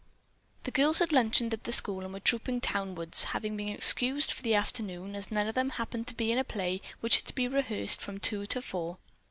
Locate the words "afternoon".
4.55-5.15